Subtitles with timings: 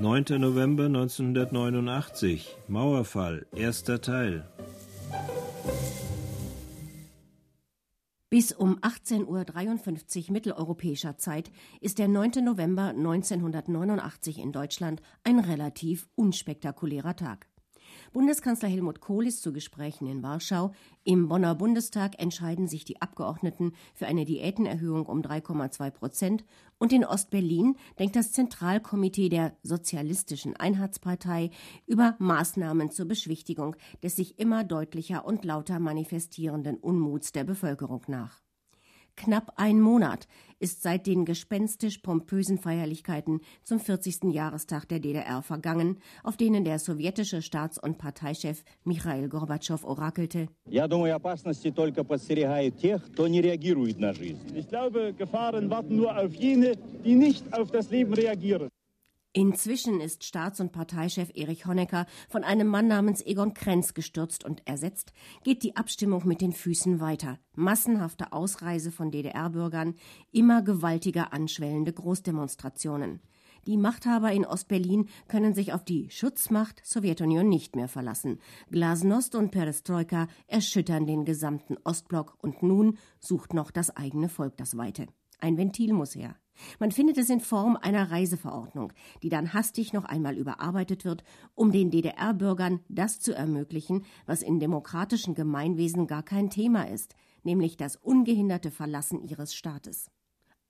[0.00, 0.40] 9.
[0.40, 4.44] November 1989, Mauerfall, erster Teil.
[8.28, 12.44] Bis um 18.53 Uhr mitteleuropäischer Zeit ist der 9.
[12.44, 17.46] November 1989 in Deutschland ein relativ unspektakulärer Tag.
[18.14, 20.70] Bundeskanzler Helmut Kohl ist zu Gesprächen in Warschau.
[21.02, 26.44] Im Bonner Bundestag entscheiden sich die Abgeordneten für eine Diätenerhöhung um 3,2 Prozent.
[26.78, 31.50] Und in Ostberlin denkt das Zentralkomitee der Sozialistischen Einheitspartei
[31.86, 38.44] über Maßnahmen zur Beschwichtigung des sich immer deutlicher und lauter manifestierenden Unmuts der Bevölkerung nach.
[39.16, 40.26] Knapp ein Monat
[40.58, 44.34] ist seit den gespenstisch pompösen Feierlichkeiten zum 40.
[44.34, 50.48] Jahrestag der DDR vergangen, auf denen der sowjetische Staats- und Parteichef Michail Gorbatschow orakelte.
[50.66, 50.72] Ich
[54.68, 58.68] glaube, Gefahren warten nur auf jene, die nicht auf das Leben reagieren.
[59.36, 64.64] Inzwischen ist Staats- und Parteichef Erich Honecker von einem Mann namens Egon Krenz gestürzt und
[64.64, 67.40] ersetzt, geht die Abstimmung mit den Füßen weiter.
[67.56, 69.96] Massenhafte Ausreise von DDR-Bürgern,
[70.30, 73.22] immer gewaltiger anschwellende Großdemonstrationen.
[73.66, 78.38] Die Machthaber in Ostberlin können sich auf die Schutzmacht Sowjetunion nicht mehr verlassen.
[78.70, 84.76] Glasnost und Perestroika erschüttern den gesamten Ostblock und nun sucht noch das eigene Volk das
[84.76, 85.08] Weite.
[85.44, 86.36] Ein Ventil muss her.
[86.78, 91.22] Man findet es in Form einer Reiseverordnung, die dann hastig noch einmal überarbeitet wird,
[91.54, 97.76] um den DDR-Bürgern das zu ermöglichen, was in demokratischen Gemeinwesen gar kein Thema ist, nämlich
[97.76, 100.10] das ungehinderte Verlassen ihres Staates.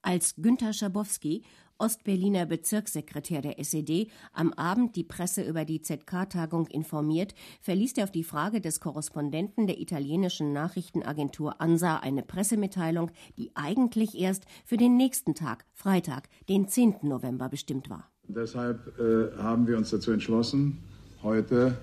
[0.05, 1.41] Als Günter Schabowski,
[1.79, 8.11] Ostberliner Bezirkssekretär der SED, am Abend die Presse über die ZK-Tagung informiert, verliest er auf
[8.11, 14.95] die Frage des Korrespondenten der italienischen Nachrichtenagentur ANSA eine Pressemitteilung, die eigentlich erst für den
[14.95, 16.97] nächsten Tag, Freitag, den 10.
[17.01, 18.07] November, bestimmt war.
[18.27, 20.83] Deshalb äh, haben wir uns dazu entschlossen,
[21.23, 21.79] heute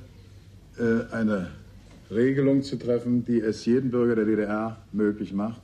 [0.78, 1.50] äh, eine
[2.08, 5.62] Regelung zu treffen, die es jedem Bürger der DDR möglich macht,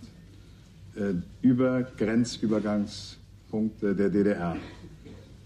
[1.43, 4.57] über Grenzübergangspunkte der DDR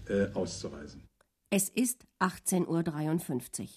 [0.07, 1.03] äh, auszureisen.
[1.49, 3.67] Es ist 18.53 Uhr.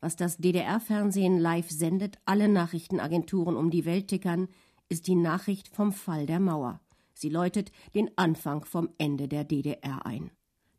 [0.00, 4.48] Was das DDR-Fernsehen live sendet, alle Nachrichtenagenturen um die Welt tickern,
[4.88, 6.80] ist die Nachricht vom Fall der Mauer.
[7.14, 10.30] Sie läutet den Anfang vom Ende der DDR ein.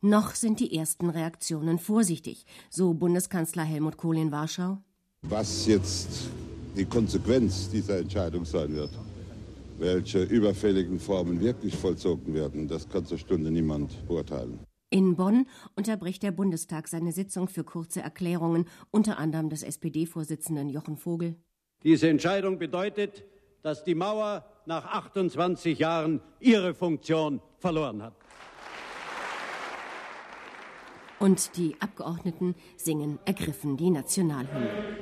[0.01, 4.79] Noch sind die ersten Reaktionen vorsichtig, so Bundeskanzler Helmut Kohl in Warschau.
[5.21, 6.31] Was jetzt
[6.75, 8.89] die Konsequenz dieser Entscheidung sein wird,
[9.81, 14.59] welche überfälligen Formen wirklich vollzogen werden, das kann zur Stunde niemand beurteilen.
[14.91, 20.97] In Bonn unterbricht der Bundestag seine Sitzung für kurze Erklärungen, unter anderem des SPD-Vorsitzenden Jochen
[20.97, 21.35] Vogel.
[21.83, 23.23] Diese Entscheidung bedeutet,
[23.63, 28.13] dass die Mauer nach 28 Jahren ihre Funktion verloren hat.
[31.19, 34.97] Und die Abgeordneten singen ergriffen die Nationalhymne.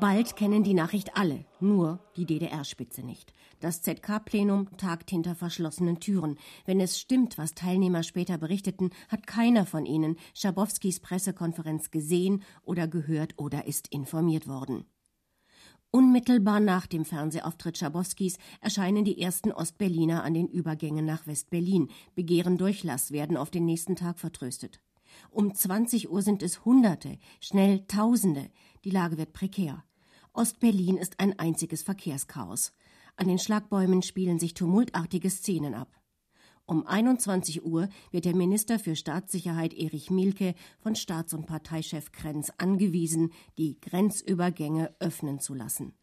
[0.00, 3.32] Bald kennen die Nachricht alle, nur die DDR-Spitze nicht.
[3.58, 6.38] Das ZK-Plenum tagt hinter verschlossenen Türen.
[6.66, 12.86] Wenn es stimmt, was Teilnehmer später berichteten, hat keiner von ihnen Schabowskis Pressekonferenz gesehen oder
[12.86, 14.84] gehört oder ist informiert worden.
[15.90, 22.58] Unmittelbar nach dem Fernsehauftritt Schabowskis erscheinen die ersten Ostberliner an den Übergängen nach West-Berlin, begehren
[22.58, 24.80] Durchlass, werden auf den nächsten Tag vertröstet.
[25.30, 28.50] Um 20 Uhr sind es Hunderte, schnell Tausende.
[28.84, 29.82] Die Lage wird prekär.
[30.38, 32.72] Ostberlin ist ein einziges Verkehrschaos.
[33.16, 36.00] An den Schlagbäumen spielen sich tumultartige Szenen ab.
[36.64, 42.52] Um 21 Uhr wird der Minister für Staatssicherheit Erich Mielke von Staats- und Parteichef Krenz
[42.56, 45.94] angewiesen, die Grenzübergänge öffnen zu lassen.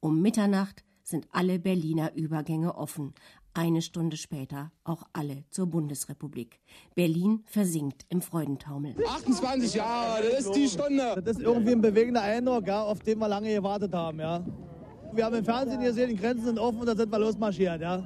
[0.00, 3.12] Um Mitternacht sind alle Berliner Übergänge offen.
[3.54, 6.58] Eine Stunde später auch alle zur Bundesrepublik.
[6.94, 8.94] Berlin versinkt im Freudentaumel.
[9.06, 11.20] 28 Jahre, das ist die Stunde.
[11.22, 14.20] Das ist irgendwie ein bewegender Eindruck, ja, auf den wir lange gewartet haben.
[14.20, 14.42] Ja.
[15.12, 17.82] Wir haben im Fernsehen gesehen, die Grenzen sind offen und da sind wir losmarschiert.
[17.82, 18.02] Ja.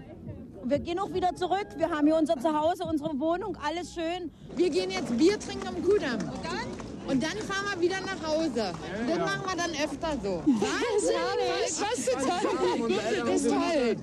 [0.64, 1.68] Wir gehen auch wieder zurück.
[1.76, 4.32] Wir haben hier unser Zuhause, unsere Wohnung, alles schön.
[4.56, 6.28] Wir gehen jetzt Bier trinken am Kudamm.
[6.28, 6.95] Und dann?
[7.08, 8.72] Und dann fahren wir wieder nach Hause.
[9.00, 10.42] Und das machen wir dann öfter so.
[10.46, 11.16] Wahnsinn!
[11.78, 12.42] Was total.
[13.26, 13.96] Das ist toll.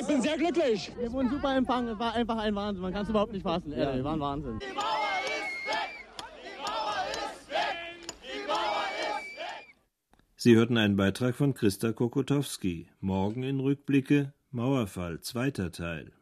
[0.00, 0.92] Ich bin sehr glücklich.
[0.98, 1.88] Wir wurden super empfangen.
[1.88, 2.82] Es war einfach ein Wahnsinn.
[2.82, 3.72] Man kann es überhaupt nicht fassen.
[3.72, 3.94] Ja.
[3.94, 4.58] Wir waren Wahnsinn.
[4.60, 5.90] Die Mauer ist weg!
[6.42, 7.76] Die Mauer ist weg!
[8.22, 9.76] Die Mauer ist weg!
[10.36, 12.88] Sie hörten einen Beitrag von Christa Kokotowski.
[13.00, 16.12] Morgen in Rückblicke Mauerfall, zweiter Teil.